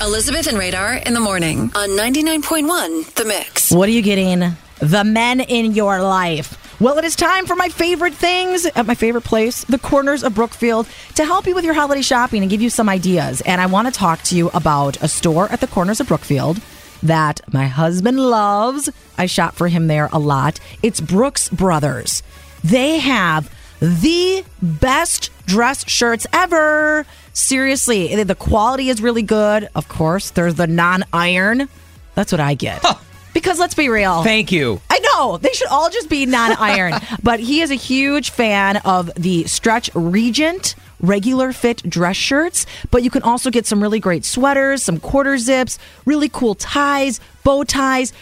[0.00, 3.70] Elizabeth and Radar in the morning on 99.1 The Mix.
[3.70, 6.56] What are you getting the men in your life?
[6.80, 10.34] Well, it is time for my favorite things at my favorite place, the corners of
[10.34, 13.42] Brookfield, to help you with your holiday shopping and give you some ideas.
[13.42, 16.62] And I want to talk to you about a store at the corners of Brookfield
[17.02, 18.88] that my husband loves.
[19.18, 20.60] I shop for him there a lot.
[20.82, 22.22] It's Brooks Brothers.
[22.64, 27.04] They have the best dress shirts ever.
[27.32, 29.68] Seriously, the quality is really good.
[29.74, 31.68] Of course, there's the non iron.
[32.14, 32.84] That's what I get.
[33.32, 34.22] Because let's be real.
[34.24, 34.80] Thank you.
[34.90, 36.94] I know they should all just be non iron.
[37.22, 42.66] but he is a huge fan of the Stretch Regent regular fit dress shirts.
[42.90, 47.20] But you can also get some really great sweaters, some quarter zips, really cool ties,
[47.44, 48.12] bow ties,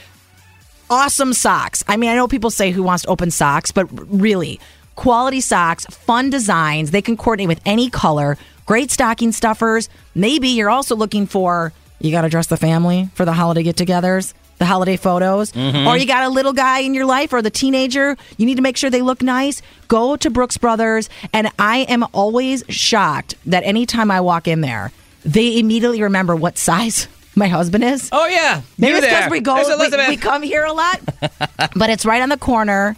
[0.90, 1.82] awesome socks.
[1.88, 4.60] I mean, I know people say who wants to open socks, but really,
[4.98, 6.90] quality socks, fun designs.
[6.90, 8.36] They can coordinate with any color.
[8.66, 9.88] Great stocking stuffers.
[10.16, 14.34] Maybe you're also looking for you got to dress the family for the holiday get-togethers,
[14.58, 18.16] the holiday photos, or you got a little guy in your life or the teenager.
[18.36, 19.62] You need to make sure they look nice.
[19.86, 24.92] Go to Brooks Brothers, and I am always shocked that anytime I walk in there,
[25.24, 27.06] they immediately remember what size
[27.36, 28.08] my husband is.
[28.10, 31.00] Oh yeah, Maybe it's because we go, we, we come here a lot,
[31.76, 32.96] but it's right on the corner,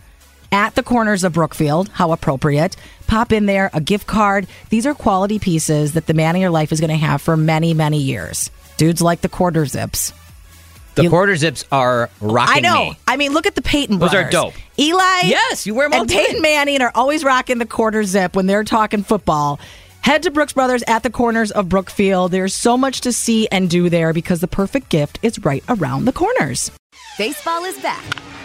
[0.53, 1.89] at the corners of Brookfield.
[1.91, 2.77] How appropriate!
[3.07, 4.47] Pop in there, a gift card.
[4.69, 7.37] These are quality pieces that the man in your life is going to have for
[7.37, 8.51] many, many years.
[8.77, 10.13] Dudes like the quarter zips.
[10.97, 12.91] the you- quarter zips are rocking I know.
[12.91, 12.99] me.
[13.07, 14.55] I mean, look at the Peyton Those are dope.
[14.79, 16.43] Eli, Yes, you wear 'em all and Peyton time.
[16.43, 19.61] Manning are always rocking the quarter zip when they're talking football.
[20.03, 22.33] Head to Brooks Brothers at the corners of Brookfield.
[22.33, 26.07] There's so much to see and do there because the perfect gift is right around
[26.07, 26.71] the corners.
[27.19, 28.03] Baseball is back,